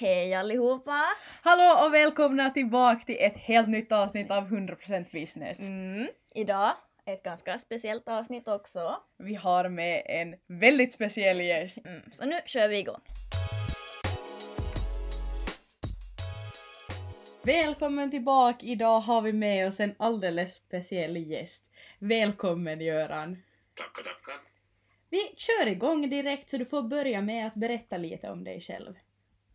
[0.00, 1.00] Hej allihopa!
[1.42, 5.68] Hallå och välkomna tillbaka till ett helt nytt avsnitt av 100% business.
[5.68, 6.72] Mm, idag
[7.06, 8.96] ett ganska speciellt avsnitt också.
[9.18, 11.86] Vi har med en väldigt speciell gäst.
[11.86, 13.00] Mm, så nu kör vi igång.
[17.42, 18.66] Välkommen tillbaka!
[18.66, 21.64] Idag har vi med oss en alldeles speciell gäst.
[21.98, 23.42] Välkommen Göran!
[23.74, 24.40] Tackar, tackar.
[25.10, 28.94] Vi kör igång direkt så du får börja med att berätta lite om dig själv.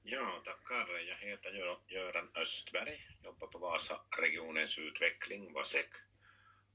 [0.08, 1.00] Ja, tackar.
[1.00, 1.52] Jag heter
[1.88, 5.90] Göran Östberg, jobbar på Vasa-regionens utveckling, VASEK.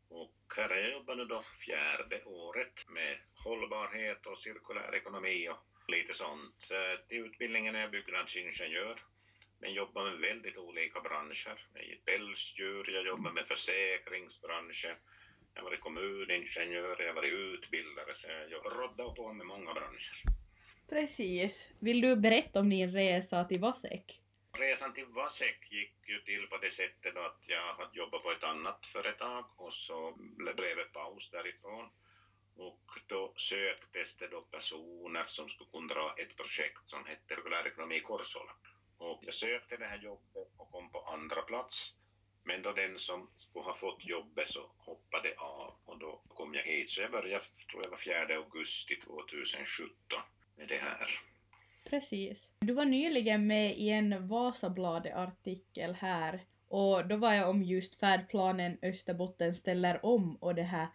[0.09, 6.15] Och här jag jobbar nu då fjärde året med hållbarhet och cirkulär ekonomi och lite
[6.15, 6.69] sånt.
[7.09, 9.02] Till utbildningen är jag byggnadsingenjör,
[9.60, 11.66] men jobbar med väldigt olika branscher.
[11.74, 14.97] Jag är pälsdjur, jag jobbar med försäkringsbranschen,
[15.55, 20.40] jag har varit kommuningenjör, jag har varit utbildare, så jag roddar på med många branscher.
[20.91, 21.71] Precis.
[21.79, 24.21] Vill du berätta om din resa till Vasek?
[24.52, 28.45] Resan till Vasek gick ju till på det sättet att jag hade jobbat på ett
[28.45, 31.87] annat företag och så blev det paus därifrån.
[32.57, 37.66] Och då söktes det då personer som skulle kunna dra ett projekt som hette Regulär
[37.66, 38.52] ekonomi i Korsola.
[38.99, 41.95] Och jag sökte det här jobbet och kom på andra plats.
[42.45, 46.63] Men då den som skulle ha fått jobbet så hoppade av och då kom jag
[46.63, 46.91] hit.
[46.91, 50.21] Så jag började, tror jag var 4 augusti 2017
[50.56, 51.06] det här.
[51.90, 52.51] Precis.
[52.60, 58.79] Du var nyligen med i en Vasabladet-artikel här och då var jag om just färdplanen
[58.82, 60.88] Österbotten ställer om och det här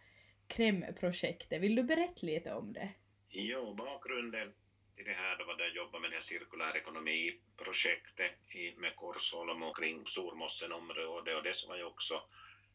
[0.47, 1.61] KREM-projektet.
[1.61, 2.89] Vill du berätta lite om det?
[3.29, 4.53] Jo, bakgrunden
[4.95, 8.31] till det här då var det jag jobbade med det här cirkulär ekonomi-projektet
[8.77, 12.21] med Korsholm och kring Stormossenområdet och det så var jag också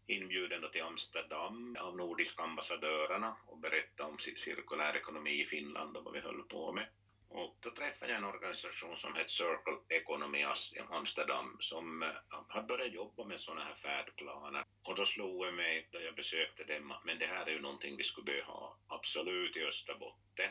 [0.06, 6.14] inbjuden till Amsterdam av nordiska ambassadörerna och berätta om cirkulär ekonomi i Finland och vad
[6.14, 6.86] vi höll på med.
[7.28, 12.44] Och då träffade jag en organisation som heter Circle Economy i Amsterdam som eh, har
[12.54, 14.64] hade börjat jobba med sådana här färdplaner.
[14.88, 17.60] Och då slog det mig då jag besökte dem att men det här är ju
[17.60, 20.50] någonting vi skulle behöva ha absolut i Österbotten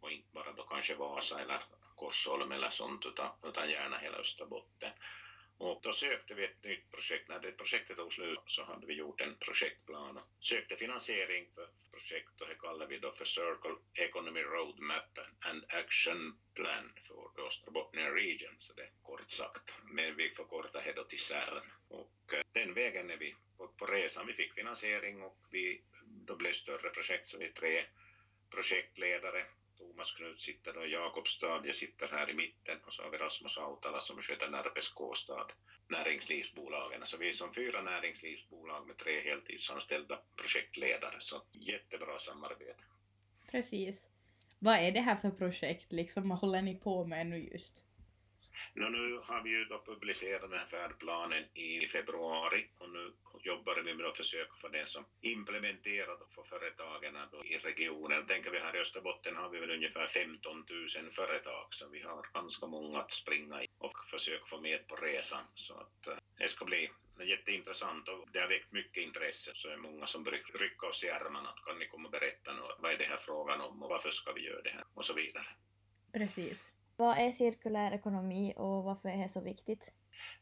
[0.00, 1.60] och inte bara då kanske Vasa eller
[1.96, 4.77] Korsholm eller sånt utan, utan gärna hela Österbotten.
[5.58, 7.28] Och då sökte vi ett nytt projekt.
[7.28, 11.68] När det projektet tog slut så hade vi gjort en projektplan och sökte finansiering för
[11.90, 18.14] projekt och det kallade vi då för Circle Economy Roadmap and Action Plan för Österbotten
[18.14, 19.74] Region, så det är kort sagt.
[19.92, 21.62] Men vi förkortade det då till CERN.
[21.88, 24.26] Och eh, den vägen är vi på, på resan.
[24.26, 25.82] Vi fick finansiering och vi,
[26.26, 27.84] då blev större projekt så vi är tre
[28.50, 29.44] projektledare
[29.98, 33.18] Thomas Knut sitter då i Jakobstad, jag sitter här i mitten och så har vi
[33.18, 35.52] Rasmus Autala som sköter Närpes K-stad,
[35.88, 37.06] näringslivsbolagen.
[37.06, 42.84] Så vi är som fyra näringslivsbolag med tre heltidsanställda projektledare, så jättebra samarbete.
[43.50, 44.06] Precis.
[44.58, 46.28] Vad är det här för projekt liksom?
[46.28, 47.84] Vad håller ni på med nu just?
[48.74, 53.82] No, nu har vi ju då publicerat den här färdplanen i februari och nu jobbar
[53.84, 58.26] vi med att försöka få den som implementerad för företagen då i regionen.
[58.26, 60.64] Tänker vi här i Österbotten har vi väl ungefär 15
[61.02, 64.96] 000 företag så vi har ganska många att springa i och försöka få med på
[64.96, 65.42] resan.
[65.54, 66.90] Så att eh, det ska bli
[67.20, 71.04] jätteintressant och det har väckt mycket intresse så det är många som brukar rycka oss
[71.04, 73.90] i ärmarna kan ni komma och berätta nu vad är det här frågan om och
[73.90, 75.46] varför ska vi göra det här och så vidare.
[76.12, 76.77] Precis.
[76.98, 79.90] Vad är cirkulär ekonomi och varför är det så viktigt?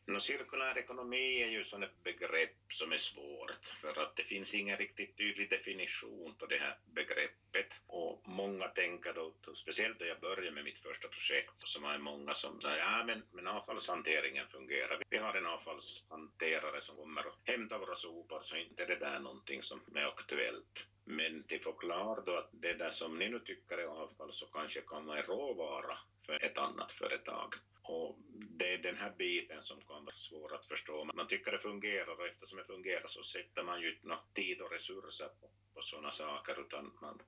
[0.06, 4.54] No, cirkulär ekonomi är ju sån ett begrepp som är svårt för att det finns
[4.54, 10.20] ingen riktigt tydlig definition på det här begreppet och många tänker då, speciellt då jag
[10.20, 14.46] började med mitt första projekt, så var det många som sa ja men, men avfallshanteringen
[14.46, 15.02] fungerar.
[15.10, 19.20] Vi har en avfallshanterare som kommer och hämtar våra sopor så inte är det där
[19.20, 20.88] någonting som är aktuellt.
[21.04, 24.80] Men till förklar då att det där som ni nu tycker är avfall så kanske
[24.80, 27.54] kan vara en råvara för ett annat företag.
[27.88, 28.16] Och
[28.58, 31.10] det är den här biten som kan vara svår att förstå.
[31.14, 34.60] Man tycker det fungerar och eftersom det fungerar så sätter man ju inte någon tid
[34.60, 37.18] och resurser på, på sådana saker utan man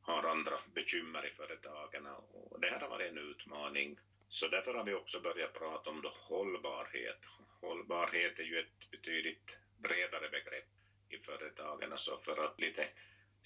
[0.00, 3.96] har andra bekymmer i företagen och det här har varit en utmaning.
[4.28, 7.18] Så därför har vi också börjat prata om då hållbarhet.
[7.60, 10.64] Hållbarhet är ju ett betydligt bredare begrepp
[11.08, 12.88] i företagen, alltså för att lite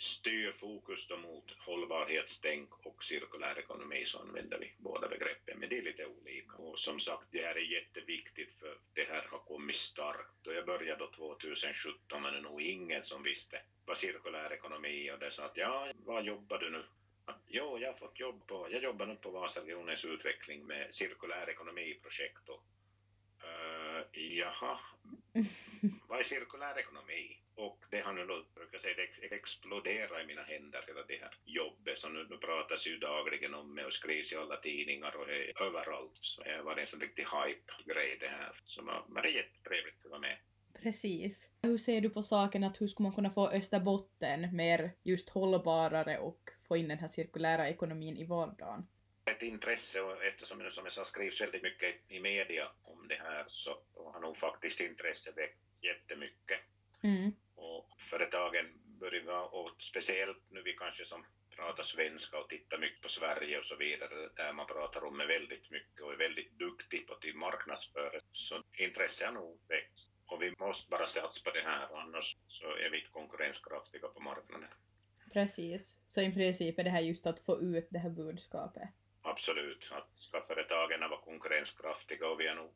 [0.00, 5.78] styr fokus då mot hållbarhetstänk och cirkulär ekonomi så använder vi båda begreppen, men det
[5.78, 6.56] är lite olika.
[6.56, 10.34] Och som sagt, det här är jätteviktigt för det här har kommit starkt.
[10.42, 15.18] Då jag började då 2017 var det nog ingen som visste vad cirkulär ekonomi och
[15.18, 16.84] det sa att ja, vad jobbar du nu?
[17.46, 22.48] Jo, jag har fått jobb på, jag jobbar nu på Vasaregionens utveckling med cirkulär ekonomiprojekt
[22.48, 22.64] och
[23.42, 24.78] eh, uh, jaha,
[26.08, 27.40] Vad är cirkulär ekonomi?
[27.54, 31.34] Och det har nu då, brukar säga, det exploderar i mina händer, hela det här
[31.44, 35.28] jobbet som nu, nu pratas ju dagligen om och skrivs i alla tidningar och
[35.66, 36.18] överallt.
[36.20, 38.52] Så det var en sån riktig hype-grej det här.
[38.66, 40.38] Så var, det jättetrevligt att vara med.
[40.82, 41.50] Precis.
[41.62, 46.18] Hur ser du på saken att hur skulle man kunna få Österbotten mer just hållbarare
[46.18, 48.86] och få in den här cirkulära ekonomin i vardagen?
[49.24, 53.14] Ett intresse och eftersom det som jag sa skrivs väldigt mycket i media om det
[53.14, 56.60] här så har nog faktiskt intresse väckt jättemycket.
[57.02, 57.32] Mm.
[57.54, 58.66] Och företagen
[59.00, 61.24] börjar, och speciellt nu vi kanske som
[61.56, 65.26] pratar svenska och tittar mycket på Sverige och så vidare, där man pratar om är
[65.26, 70.10] väldigt mycket och är väldigt duktig på att marknadsföra, så intresse har nog växt.
[70.26, 74.20] Och vi måste bara satsa på det här, annars så är vi inte konkurrenskraftiga på
[74.20, 74.68] marknaden.
[75.32, 75.96] Precis.
[76.06, 78.88] Så i princip är det här just att få ut det här budskapet?
[79.40, 82.72] Absolut, att ska företagen vara konkurrenskraftiga och vi har nog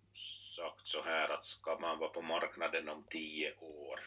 [0.56, 4.00] sagt så här att ska man vara på marknaden om tio år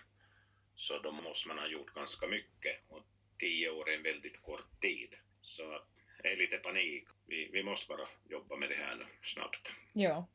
[0.75, 3.01] så då måste man ha gjort ganska mycket och
[3.39, 5.13] tio år är en väldigt kort tid.
[5.41, 5.63] Så
[6.23, 7.07] det är lite panik.
[7.25, 9.71] Vi, vi måste bara jobba med det här nu snabbt.
[9.93, 10.27] Ja.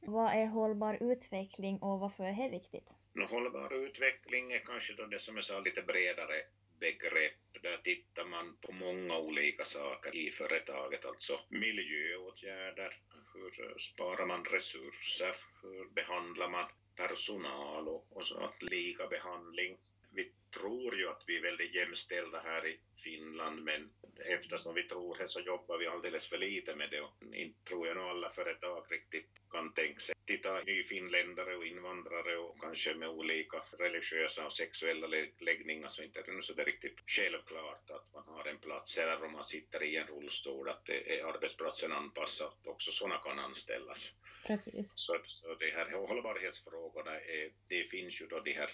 [0.00, 2.88] Vad är hållbar utveckling och varför är det viktigt?
[3.12, 6.42] No, hållbar utveckling är kanske då det som jag sa lite bredare
[6.80, 7.45] begrepp.
[7.62, 12.98] Där tittar man på många olika saker i företaget, alltså miljöåtgärder,
[13.34, 19.76] hur sparar man resurser, hur behandlar man personal och, och så att lika behandling.
[20.10, 25.16] Vi tror ju att vi är väldigt jämställda här i Finland, men eftersom vi tror
[25.16, 28.30] det så jobbar vi alldeles för lite med det och inte tror jag nog alla
[28.30, 34.46] företag riktigt kan tänka sig titta i finländare och invandrare och kanske med olika religiösa
[34.46, 35.06] och sexuella
[35.48, 39.24] läggningar så inte är det så det riktigt självklart att man har en plats eller
[39.24, 44.12] om man sitter i en rullstol att det är arbetsplatsen anpassat också sådana kan anställas.
[44.46, 44.92] Precis.
[44.94, 48.70] Så, så det här hållbarhetsfrågorna är, det finns ju då de här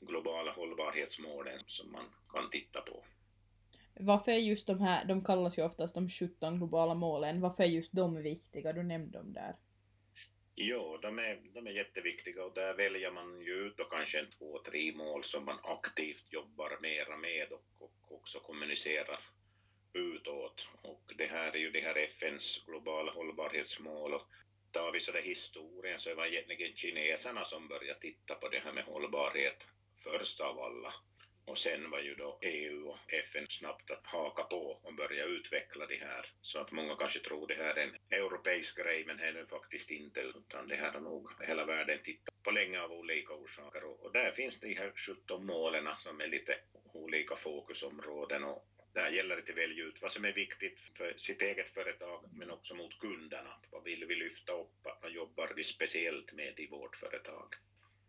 [0.00, 3.04] globala hållbarhetsmålen som man kan titta på.
[4.00, 7.68] Varför är just de här, de kallas ju oftast de 17 globala målen, varför är
[7.68, 8.72] just de viktiga?
[8.72, 9.54] Du nämnde dem där.
[10.60, 14.30] Jo, de är, de är jätteviktiga och där väljer man ju ut då kanske en
[14.30, 19.20] två, tre mål som man aktivt jobbar mera med och, och också kommunicerar
[19.92, 20.68] utåt.
[20.82, 24.22] Och det här är ju det här FNs globala hållbarhetsmål och
[24.72, 28.72] tar vi sådär historien så var det egentligen kineserna som började titta på det här
[28.72, 29.66] med hållbarhet
[30.04, 30.94] först av alla.
[31.48, 35.86] Och sen var ju då EU och FN snabbt att haka på och börja utveckla
[35.86, 36.26] det här.
[36.42, 39.46] Så att många kanske tror det här är en europeisk grej, men det är det
[39.46, 43.84] faktiskt inte, utan det här har nog hela världen tittat på länge av olika orsaker.
[43.84, 46.54] Och, och där finns de här 17 målen som är lite
[46.94, 51.42] olika fokusområden och där gäller det att välja ut vad som är viktigt för sitt
[51.42, 53.56] eget företag men också mot kunderna.
[53.70, 54.72] Vad vill vi lyfta upp?
[55.02, 57.48] Vad jobbar vi speciellt med i vårt företag?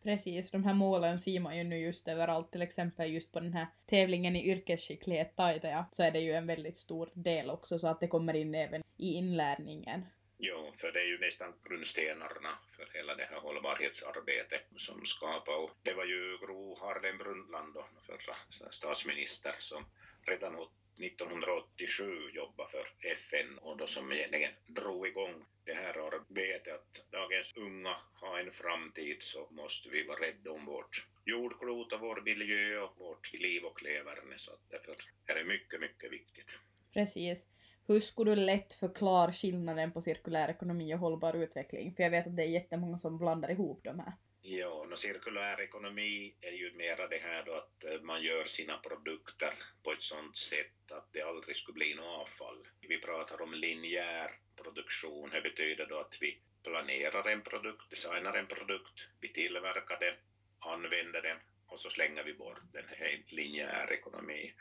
[0.04, 3.54] Precis, de här målen ser man ju nu just överallt, till exempel just på den
[3.54, 7.88] här tävlingen i yrkesskicklighet Taiteja, så är det ju en väldigt stor del också så
[7.88, 10.06] att det kommer in även i inlärningen.
[10.38, 15.64] Jo, för det är ju nästan grundstenarna för hela det här hållbarhetsarbetet som skapar.
[15.64, 18.36] Och det var ju Gro Harlem Brundtland, då, förra
[18.72, 19.84] statsminister, som
[20.22, 27.12] redan 1987 jobbade för FN och då som egentligen drog igång det här arbetet att
[27.12, 32.22] dagens unga har en framtid så måste vi vara rädda om vårt jordklot och vår
[32.22, 34.96] miljö och vårt liv och leverne så därför
[35.30, 36.60] är det mycket, mycket viktigt.
[36.94, 37.48] Precis.
[37.88, 41.94] Hur skulle du lätt förklara skillnaden på cirkulär ekonomi och hållbar utveckling?
[41.96, 44.14] För jag vet att det är jättemånga som blandar ihop de här.
[44.52, 48.78] Ja, no, cirkulär ekonomi är ju mera det här då att eh, man gör sina
[48.78, 49.54] produkter
[49.84, 52.68] på ett sådant sätt att det aldrig skulle bli något avfall.
[52.82, 54.32] Vi pratar om linjär
[54.64, 60.16] produktion, det betyder då att vi planerar en produkt, designar en produkt, vi tillverkar den,
[60.60, 61.38] använder den
[61.68, 62.86] och så slänger vi bort den.
[62.90, 64.52] Det är linjär ekonomi.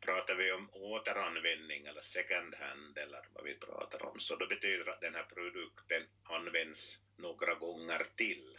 [0.00, 4.84] Pratar vi om återanvändning eller second hand eller vad vi pratar om så då betyder
[4.84, 8.55] det att den här produkten används några gånger till.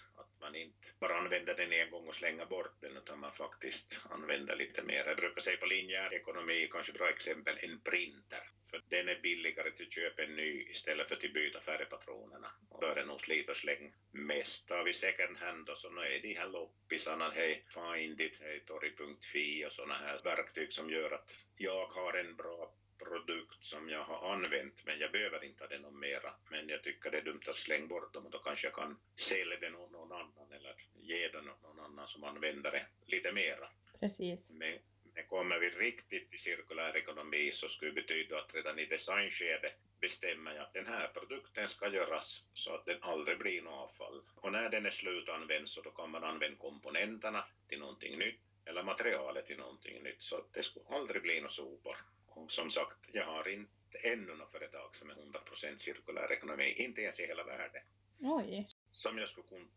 [0.48, 4.56] Man inte bara använder den en gång och slänger bort den utan man faktiskt använder
[4.56, 5.04] lite mer.
[5.06, 8.44] Jag brukar säga på linjär ekonomi, kanske bra exempel, en printer.
[8.70, 12.48] För den är billigare till att köpa en ny istället för att byta färgpatronerna.
[12.70, 14.68] Och då är det nog slit och släng mest.
[14.68, 19.66] Tar vi second hand och så nu är de här loppisarna, hej Findit, hej Torg.fi
[19.66, 24.34] och sådana här verktyg som gör att jag har en bra produkt som jag har
[24.34, 26.34] använt men jag behöver inte ha den någon mera.
[26.50, 28.98] Men jag tycker det är dumt att slänga bort dem och då kanske jag kan
[29.20, 33.32] sälja den åt någon annan eller ge den åt någon annan som använder det lite
[33.32, 33.70] mera.
[34.00, 34.50] Precis.
[34.50, 34.78] Men,
[35.14, 39.74] men kommer vi riktigt till cirkulär ekonomi så skulle det betyda att redan i designskedet
[40.00, 44.22] bestämmer jag att den här produkten ska göras så att den aldrig blir något avfall.
[44.36, 48.84] Och när den är slutanvänd så då kan man använda komponenterna till någonting nytt eller
[48.84, 51.98] materialet till någonting nytt så att det skulle aldrig bli några sopor.
[52.28, 57.02] Och som sagt, jag har inte ännu något företag som är 100% cirkulär ekonomi, inte
[57.02, 57.82] ens i hela världen.
[58.20, 58.68] Oj.
[58.92, 59.68] Som jag skulle kunna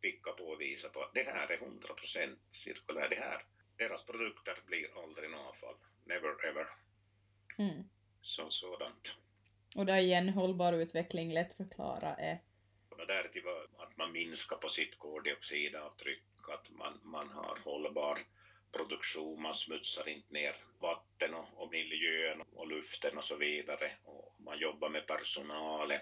[0.00, 3.42] picka på och visa på att det här är 100% cirkulär, det här,
[3.76, 6.66] deras produkter blir aldrig något avfall, never ever.
[7.58, 7.84] Mm.
[8.20, 9.16] Så, sådant.
[9.76, 12.42] Och där igen, hållbar utveckling, lätt förklara är...
[12.88, 13.42] Och där till
[13.78, 18.18] att man minskar på sitt koldioxidavtryck, att man, man har hållbar
[18.72, 23.92] produktion, man smutsar inte ner vatten och, och miljön och luften och så vidare.
[24.04, 26.00] Och man jobbar med personalen,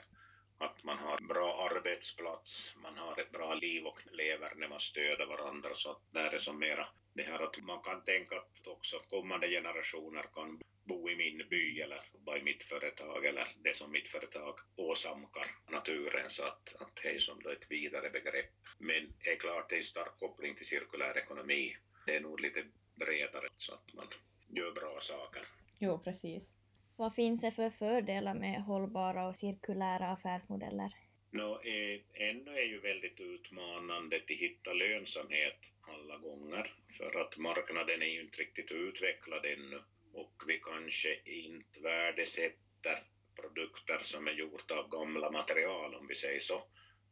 [0.65, 4.81] att man har en bra arbetsplats, man har ett bra liv och lever när man
[4.81, 5.75] stöder varandra.
[5.75, 9.49] Så att där är som mera det här att man kan tänka att också kommande
[9.49, 14.09] generationer kan bo i min by eller jobba i mitt företag eller det som mitt
[14.09, 18.51] företag åsamkar naturen så att, att det är som ett vidare begrepp.
[18.79, 21.77] Men det är klart det är en stark koppling till cirkulär ekonomi.
[22.07, 22.65] Det är nog lite
[22.95, 24.07] bredare så att man
[24.49, 25.43] gör bra saker.
[25.79, 26.62] Jo, precis.
[27.03, 30.91] Vad finns det för fördelar med hållbara och cirkulära affärsmodeller?
[31.31, 38.03] No, eh, ännu är ju väldigt utmanande att hitta lönsamhet alla gånger för att marknaden
[38.03, 39.79] är ju inte riktigt utvecklad ännu
[40.13, 42.99] och vi kanske inte värdesätter
[43.41, 46.61] produkter som är gjorda av gamla material om vi säger så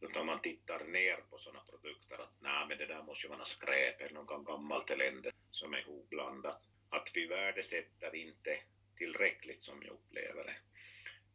[0.00, 3.44] utan man tittar ner på sådana produkter att nej men det där måste ju vara
[3.44, 6.62] skräp eller något gammalt elände som är ihopblandat.
[6.88, 8.58] Att vi värdesätter inte
[9.00, 10.56] tillräckligt som jag upplever det.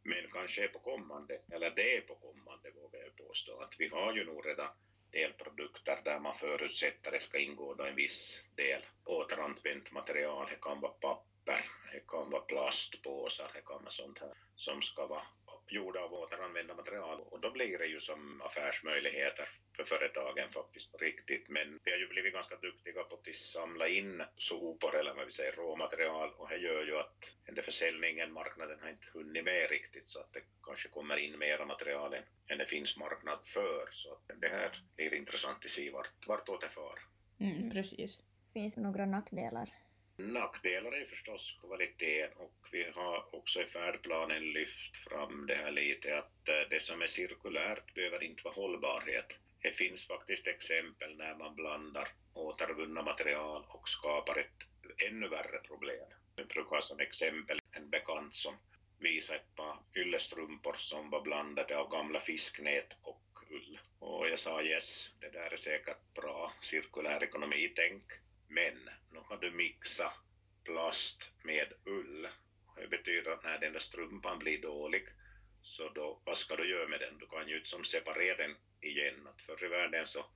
[0.02, 3.88] Men kanske är på kommande, eller det är på kommande vågar jag påstå, att vi
[3.88, 4.68] har ju nog redan
[5.12, 10.46] delprodukter där man förutsätter det ska ingå en viss del återanvänt material.
[10.50, 11.60] Det kan vara papper,
[11.92, 15.22] det kan vara plastpåsar, det kan vara sånt här som ska vara
[15.72, 20.98] gjorda av återanvända material och då blir det ju som affärsmöjligheter för företagen faktiskt på
[20.98, 21.50] riktigt.
[21.50, 25.32] Men vi har ju blivit ganska duktiga på att samla in sopor eller vad vi
[25.32, 27.14] säger råmaterial och det gör ju att
[27.46, 31.64] den försäljningen, marknaden har inte hunnit med riktigt så att det kanske kommer in mera
[31.64, 32.14] material
[32.48, 33.88] än det finns marknad för.
[33.92, 36.98] Så att det här blir intressant att se vart, vart det far.
[37.40, 38.22] Mm, precis.
[38.52, 39.85] Finns det några nackdelar?
[40.18, 46.18] Nackdelar är förstås kvaliteten och vi har också i färdplanen lyft fram det här lite
[46.18, 49.38] att eh, det som är cirkulärt behöver inte vara hållbarhet.
[49.62, 54.68] Det finns faktiskt exempel när man blandar återvunna material och skapar ett
[55.08, 56.08] ännu värre problem.
[56.36, 58.56] Jag brukar som exempel en bekant som
[58.98, 63.78] visade ett par yllestrumpor som var blandade av gamla fisknät och ull.
[63.98, 68.02] Och jag sa yes, det där är säkert bra cirkulär ekonomi-tänk
[68.56, 70.12] men nu har du mixat
[70.64, 72.28] plast med ull.
[72.76, 75.04] Det betyder att när den där strumpan blir dålig
[75.62, 77.18] så då, vad ska du göra med den?
[77.18, 79.26] Du kan ju inte som separera den igen.
[79.26, 80.26] Att förr i världen så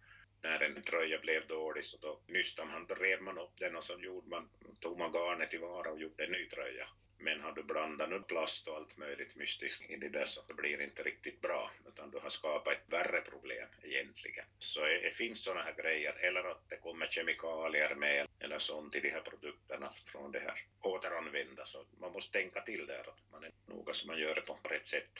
[0.42, 3.84] när en tröja blev dålig så då nystade man, då rev man upp den och
[3.84, 4.48] så gjorde man,
[4.80, 6.88] tog man garnet tillvara och gjorde en ny tröja.
[7.22, 10.78] Men har du blandat nu plast och allt möjligt mystiskt in i det så blir
[10.78, 14.44] det inte riktigt bra, utan du har skapat ett värre problem egentligen.
[14.58, 19.00] Så det finns sådana här grejer, eller att det kommer kemikalier med eller sånt i
[19.00, 23.44] de här produkterna från det här återanvända, så man måste tänka till där att man
[23.44, 25.18] är noga så man gör det på rätt sätt.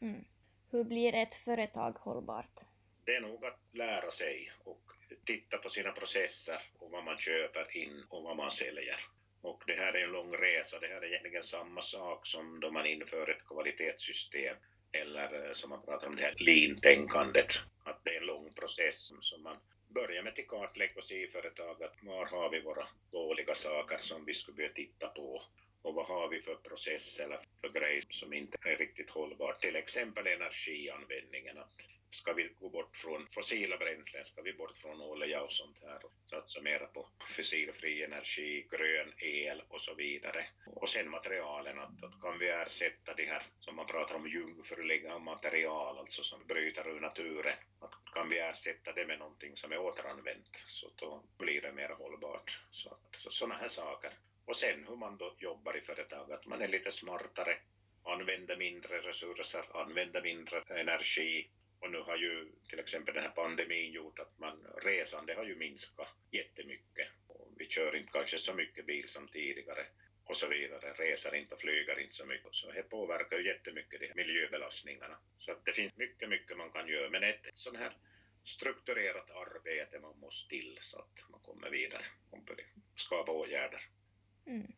[0.00, 0.24] Mm.
[0.70, 2.60] Hur blir ett företag hållbart?
[3.04, 4.82] Det är nog att lära sig och
[5.24, 8.96] titta på sina processer och vad man köper in och vad man säljer.
[9.44, 12.70] Och det här är en lång resa, det här är egentligen samma sak som då
[12.70, 14.56] man inför ett kvalitetssystem
[14.92, 17.52] eller eh, som man pratar om det här lean-tänkandet,
[17.84, 19.56] att det är en lång process som man
[19.88, 24.24] börjar med till kartlägg och se i företaget, var har vi våra dåliga saker som
[24.24, 25.42] vi skulle börja titta på?
[25.82, 29.76] Och vad har vi för process eller för grejer som inte är riktigt hållbar, Till
[29.76, 31.58] exempel energianvändningen.
[31.58, 31.70] Att
[32.14, 36.04] ska vi gå bort från fossila bränslen, ska vi bort från olja och sånt här
[36.04, 40.44] och satsa mera på fossilfri energi, grön el och så vidare.
[40.66, 45.18] Och sen materialen, att, att kan vi ersätta det här som man pratar om jungfruliga
[45.18, 49.78] material, alltså som bryter ur naturen, att kan vi ersätta det med någonting som är
[49.78, 52.58] återanvänt så då blir det mer hållbart.
[52.70, 54.10] Så, att, så sådana här saker.
[54.46, 57.56] Och sen hur man då jobbar i företag, att man är lite smartare,
[58.04, 61.50] använder mindre resurser, använder mindre energi.
[61.84, 65.56] Och nu har ju till exempel den här pandemin gjort att man, resande har ju
[65.56, 67.08] minskat jättemycket.
[67.26, 69.86] Och vi kör inte kanske så mycket bil som tidigare
[70.24, 72.54] och så vidare, reser inte och flyger inte så mycket.
[72.54, 75.16] Så det påverkar ju jättemycket de här miljöbelastningarna.
[75.38, 77.92] Så att det finns mycket, mycket man kan göra, men ett, ett sånt här
[78.44, 82.50] strukturerat arbete man måste till så att man kommer vidare och
[82.96, 83.80] skapa åtgärder.
[84.46, 84.72] Mm.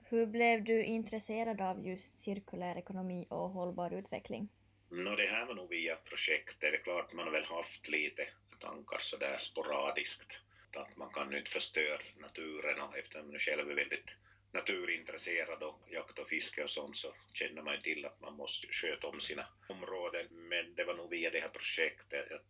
[0.00, 4.48] Hur blev du intresserad av just cirkulär ekonomi och hållbar utveckling?
[4.90, 6.60] No, det här var nog via projektet.
[6.60, 8.28] Det är klart man har väl haft lite
[8.60, 10.40] tankar sådär sporadiskt.
[10.76, 14.10] Att man kan ju inte förstöra naturen och eftersom man själv är väldigt
[14.52, 18.66] naturintresserad och jakt och fiske och sånt så känner man ju till att man måste
[18.66, 20.26] sköta om sina områden.
[20.30, 22.42] Men det var nog via det här projektet.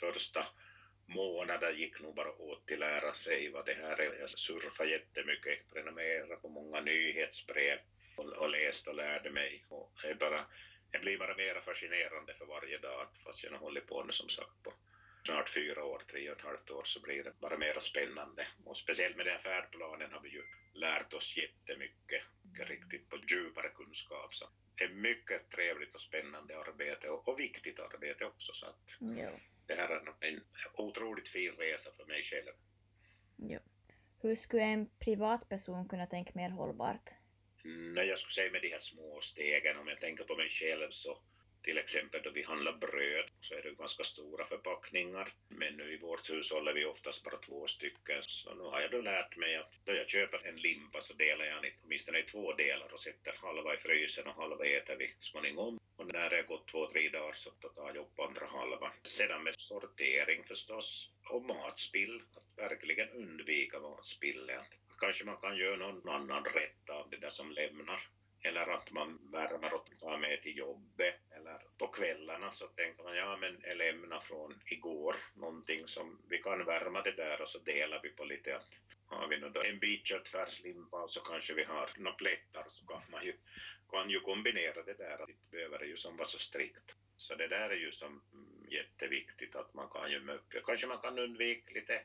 [0.00, 0.46] Första
[1.06, 4.18] månader gick nog bara åt till att lära sig vad det här är.
[4.20, 7.78] Jag surfade jättemycket, prenumererade på många nyhetsbrev
[8.16, 9.64] och, och läste och lärde mig.
[9.68, 10.46] Och det, bara,
[10.94, 14.28] det blir bara mer fascinerande för varje dag, fast jag har hållit på nu som
[14.28, 14.72] sagt på
[15.26, 18.46] snart fyra år, tre och ett halvt år, så blir det bara mer spännande.
[18.64, 20.42] Och speciellt med den färdplanen har vi ju
[20.74, 22.22] lärt oss jättemycket,
[22.72, 24.34] riktigt på djupare kunskap.
[24.34, 24.44] Så
[24.76, 28.52] det är mycket trevligt och spännande arbete och, och viktigt arbete också.
[28.52, 29.30] Så att Jo.
[29.66, 30.40] det här är en
[30.74, 32.52] otroligt fin resa för mig själv.
[33.36, 33.60] jo.
[34.22, 37.10] Hur skulle en privatperson kunna tänka mer hållbart?
[37.94, 40.90] När jag skulle säga med de här små stegen, om jag tänker på mig själv
[40.90, 41.18] så
[41.62, 45.28] till exempel då vi handlar bröd så är det ganska stora förpackningar.
[45.48, 48.22] Men nu i vårt hushåll är vi oftast bara två stycken.
[48.22, 51.44] Så nu har jag då lärt mig att då jag köper en limpa så delar
[51.44, 55.14] jag den åtminstone i två delar och sätter halva i frysen och halva äter vi
[55.20, 55.78] småningom.
[55.96, 58.92] Och när det har gått två, tre dagar så tar jag upp andra halvan.
[59.02, 64.66] Sedan med sortering förstås och matspill, att verkligen undvika matspillet.
[65.04, 68.00] Kanske man kan göra någon annan rätt av det där som lämnar
[68.42, 73.16] eller att man värmer och tar med till jobbet eller på kvällarna så tänker man
[73.16, 77.58] ja men jag lämnar från igår någonting som vi kan värma det där och så
[77.58, 81.54] delar vi på lite att har vi nu då en bit köttfärslimpa och så kanske
[81.54, 83.32] vi har några plättar så kan man ju,
[83.90, 86.94] kan ju kombinera det där det behöver ju som vara så strikt.
[87.16, 88.20] Så det där är ju som
[88.70, 90.64] jätteviktigt att man kan ju mycket.
[90.64, 92.00] Kanske man kan undvika lite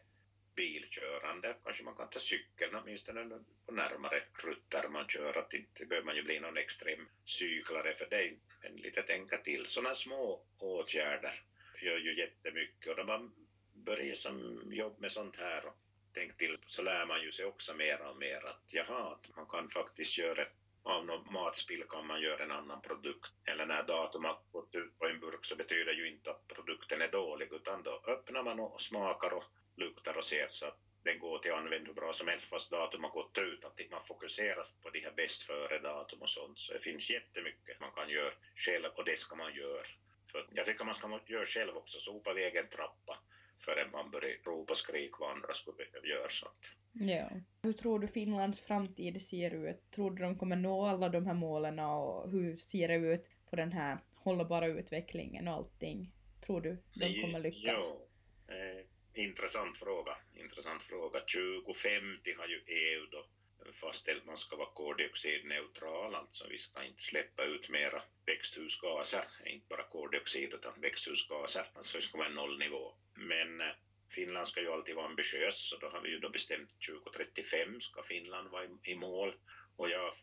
[0.55, 6.05] bilkörande, kanske man kan ta cykeln åtminstone på närmare rutter man kör, att inte behöver
[6.05, 9.65] man ju bli någon extrem cyklare för det, men lite tänka till.
[9.67, 11.41] Sådana små åtgärder
[11.81, 13.31] gör ju jättemycket och när man
[13.73, 15.75] börjar som jobba med sånt här och
[16.13, 19.45] tänk till så lär man ju sig också mer och mer att jaha, att man
[19.45, 20.45] kan faktiskt göra
[20.83, 23.31] av något matspill kan man göra en annan produkt.
[23.45, 27.01] Eller när datum har gått ut på en burk så betyder ju inte att produkten
[27.01, 29.43] är dålig utan då öppnar man och smakar och
[29.79, 33.03] luktar och ser så att den går till användning hur bra som helst fast datum
[33.03, 33.65] har gått ut.
[33.65, 36.59] Att man fokuserar på de här bäst före datum och sånt.
[36.59, 39.83] Så det finns jättemycket man kan göra själv och det ska man göra.
[40.31, 43.17] För jag tycker man ska göra själv också, sopa vid egen trappa
[43.59, 46.27] förrän man börjar ropa och skrika vad andra skulle göra.
[46.27, 47.29] Så att Ja.
[47.63, 49.91] Hur tror du Finlands framtid ser ut?
[49.91, 53.55] Tror du de kommer nå alla de här målen och hur ser det ut på
[53.55, 56.13] den här hållbara utvecklingen och allting?
[56.45, 57.81] Tror du de kommer lyckas?
[57.87, 58.07] Jo,
[58.55, 58.85] eh,
[59.23, 60.17] intressant fråga.
[60.33, 61.19] Intressant fråga.
[61.19, 63.25] 2050 har ju EU då
[63.73, 69.83] fastställt man ska vara koldioxidneutral, alltså vi ska inte släppa ut mera växthusgaser, inte bara
[69.83, 72.93] koldioxid utan växthusgaser, alltså det ska vara en nollnivå.
[73.13, 73.67] Men eh,
[74.09, 78.03] Finland ska ju alltid vara ambitiös så då har vi ju då bestämt 2035 ska
[78.03, 79.35] Finland vara i, i mål
[79.75, 80.13] och jag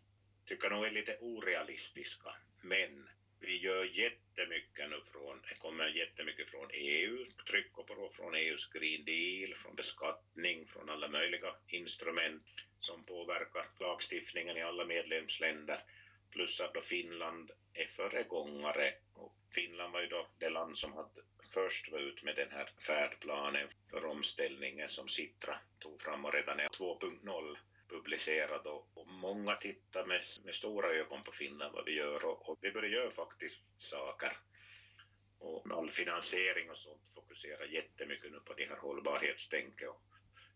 [0.46, 3.08] tycker nog är lite orealistiska, men
[3.46, 8.66] vi gör jättemycket nu från, det kommer jättemycket från EU, tryck och på från EUs
[8.72, 12.42] Green Deal, från beskattning, från alla möjliga instrument
[12.80, 15.78] som påverkar lagstiftningen i alla medlemsländer.
[16.30, 21.22] Plus att då Finland är föregångare och Finland var ju då det land som hade
[21.54, 26.60] först var ut med den här färdplanen för omställningen som Sitra tog fram och redan
[26.60, 27.56] är 2.0
[27.88, 32.48] publicerad och, och många tittar med, med stora ögon på Finland vad vi gör och,
[32.48, 34.36] och vi börjar göra faktiskt saker.
[35.38, 40.02] Och all finansiering och sånt fokuserar jättemycket nu på det här hållbarhetstänket och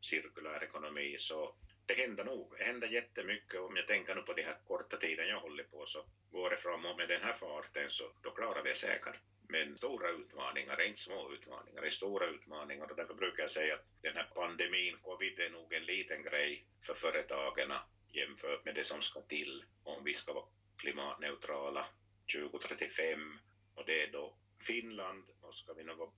[0.00, 1.54] cirkulär ekonomi så
[1.86, 5.28] det händer nog, det händer jättemycket om jag tänker nu på den här korta tiden
[5.28, 8.68] jag håller på så går det framåt med den här farten så då klarar vi
[8.68, 9.16] det säkert.
[9.50, 13.50] Men stora utmaningar är inte små utmaningar, det är stora utmaningar och därför brukar jag
[13.50, 17.72] säga att den här pandemin, covid, är nog en liten grej för företagen
[18.08, 20.44] jämfört med det som ska till om vi ska vara
[20.76, 21.86] klimatneutrala
[22.32, 23.38] 2035
[23.74, 24.34] och det är då
[24.66, 26.10] Finland och ska vi nog vara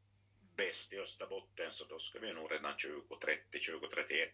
[0.57, 4.31] bäst i Österbotten så då ska vi nog redan 2030, 2031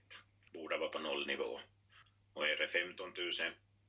[0.52, 1.60] borde vara på nollnivå.
[2.32, 3.32] Och är det 15 000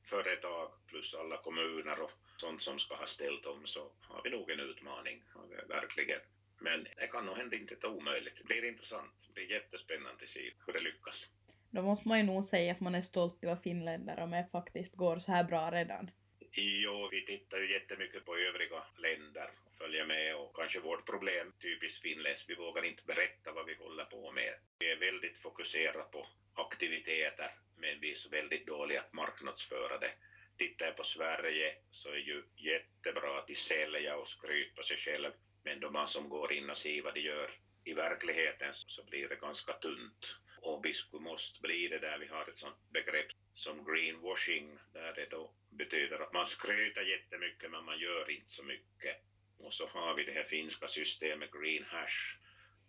[0.09, 4.51] företag plus alla kommuner och sånt som ska ha ställt om så har vi nog
[4.51, 5.23] en utmaning,
[5.67, 6.19] verkligen.
[6.59, 8.37] Men det kan nog hända inte omöjligt.
[8.37, 11.29] Det blir intressant, det blir jättespännande att se hur det lyckas.
[11.69, 14.95] Då måste man ju nog säga att man är stolt över finländare om det faktiskt
[14.95, 16.11] går så här bra redan.
[16.51, 21.53] Jo, vi tittar ju jättemycket på övriga länder och följer med och kanske vårt problem,
[21.61, 24.53] typiskt finländskt, vi vågar inte berätta vad vi håller på med.
[24.79, 30.11] Vi är väldigt fokuserade på aktiviteter, men vi är så väldigt dåliga att marknadsföra det.
[30.59, 35.31] Tittar jag på Sverige så är ju jättebra att sälja och skryta på sig själv,
[35.63, 37.51] men de som går in och ser vad de gör
[37.83, 40.37] i verkligheten så blir det ganska tunt.
[40.61, 45.25] Och vi måste bli det där vi har ett sånt begrepp som greenwashing, där det
[45.31, 49.15] då betyder att man skryter jättemycket men man gör inte så mycket.
[49.63, 52.37] Och så har vi det här finska systemet green hash,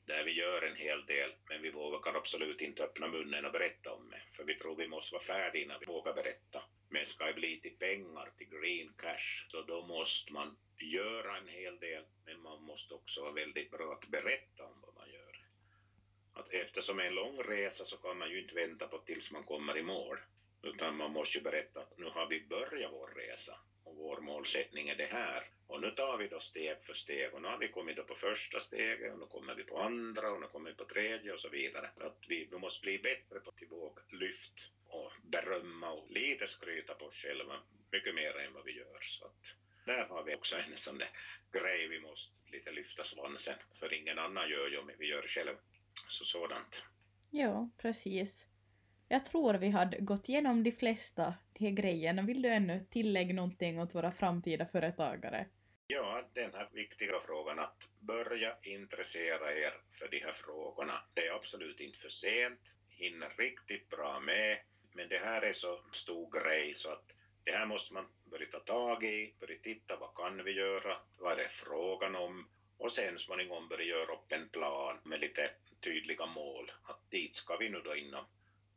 [0.06, 3.92] där vi gör en hel del, men vi vågar absolut inte öppna munnen och berätta
[3.92, 6.62] om det, för vi tror vi måste vara färdiga innan vi vågar berätta.
[6.92, 11.48] Men ska det bli till pengar, till green cash, så då måste man göra en
[11.48, 15.46] hel del, men man måste också vara väldigt bra att berätta om vad man gör.
[16.34, 19.30] Att eftersom det är en lång resa så kan man ju inte vänta på tills
[19.30, 20.18] man kommer i mål,
[20.62, 24.88] utan man måste ju berätta att nu har vi börjat vår resa och vår målsättning
[24.88, 25.48] är det här.
[25.66, 28.14] Och nu tar vi då steg för steg och nu har vi kommit då på
[28.14, 31.40] första steget och nu kommer vi på andra och nu kommer vi på tredje och
[31.40, 31.90] så vidare.
[31.96, 34.70] Att vi, vi måste bli bättre på att våga lyft
[35.30, 37.54] berömma och lite skryta på oss själva
[37.92, 38.98] mycket mer än vad vi gör.
[39.00, 41.10] Så att där har vi också en sån där
[41.52, 45.28] grej vi måste lite lyfta svansen för ingen annan gör ju men vi gör det
[45.28, 45.56] själv.
[46.08, 46.86] Så sådant.
[47.30, 48.46] Ja, precis.
[49.08, 52.22] Jag tror vi hade gått igenom de flesta de här grejerna.
[52.22, 55.46] Vill du ännu tillägga någonting åt våra framtida företagare?
[55.86, 61.04] Ja, den här viktiga frågan att börja intressera er för de här frågorna.
[61.14, 64.58] Det är absolut inte för sent, hinner riktigt bra med,
[64.94, 67.04] men det här är så stor grej så att
[67.44, 71.32] det här måste man börja ta tag i, börja titta vad kan vi göra, vad
[71.32, 72.46] är det frågan om
[72.78, 75.50] och sen småningom börja göra upp en plan med lite
[75.80, 76.72] tydliga mål.
[76.82, 78.24] Att dit ska vi nu då inom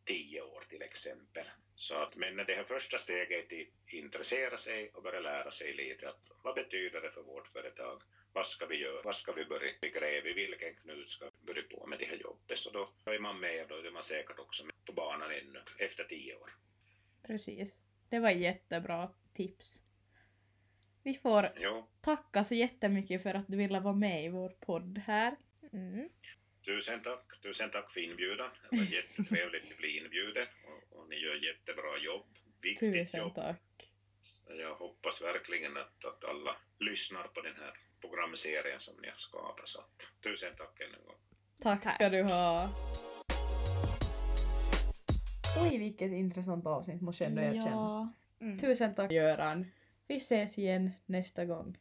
[0.05, 1.45] tio år till exempel.
[1.75, 5.73] Så att, men det här första steget är att intressera sig och börja lära sig
[5.73, 8.01] lite att vad betyder det för vårt företag?
[8.33, 9.01] Vad ska vi göra?
[9.01, 10.33] Vad ska vi börja gräva i?
[10.33, 12.57] Vilken knut ska vi börja på med det här jobbet?
[12.57, 15.59] Så då är man med och då är man säkert också med på banan ännu
[15.77, 16.49] efter tio år.
[17.27, 17.71] Precis.
[18.09, 19.79] Det var jättebra tips.
[21.03, 24.97] Vi får Jo, tacka så jättemycket för att du ville vara med i vår podd
[24.97, 25.35] här.
[25.73, 26.09] Mm.
[26.65, 27.41] tusen tack.
[27.41, 28.49] Tusen tack för inbjudan.
[28.69, 32.25] Det var jättetrevligt att bli inbjuden och, och ni gör jättebra jobb.
[32.61, 33.35] Viktigt Tusen jobb.
[33.35, 33.61] tack.
[34.21, 39.17] Så jag hoppas verkligen att, att alla lyssnar på den här programserien som ni har
[39.17, 39.69] skapat.
[39.69, 39.83] Så
[40.23, 41.17] tusen tack än en gång.
[41.61, 41.95] Tack Tack.
[41.95, 42.69] ska du ha.
[45.61, 47.69] Oj, vilket intressant avsnitt måste jag ändå erkänna.
[47.69, 48.13] Ja.
[48.45, 48.57] Mm.
[48.59, 49.65] Tusen tack Göran.
[50.07, 51.77] Vi ses igen nästa gång.